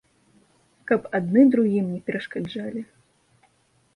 [0.91, 2.81] Каб адны другім не перашкаджалі.